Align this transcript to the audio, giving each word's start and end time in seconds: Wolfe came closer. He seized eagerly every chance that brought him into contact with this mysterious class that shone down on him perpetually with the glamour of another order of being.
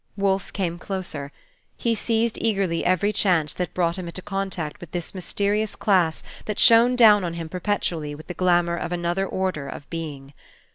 Wolfe 0.17 0.51
came 0.51 0.79
closer. 0.79 1.31
He 1.77 1.93
seized 1.93 2.39
eagerly 2.41 2.83
every 2.83 3.13
chance 3.13 3.53
that 3.53 3.75
brought 3.75 3.97
him 3.97 4.07
into 4.07 4.23
contact 4.23 4.81
with 4.81 4.93
this 4.93 5.13
mysterious 5.13 5.75
class 5.75 6.23
that 6.45 6.57
shone 6.57 6.95
down 6.95 7.23
on 7.23 7.35
him 7.35 7.47
perpetually 7.49 8.15
with 8.15 8.25
the 8.25 8.33
glamour 8.33 8.77
of 8.77 8.91
another 8.91 9.27
order 9.27 9.67
of 9.69 9.87
being. 9.91 10.33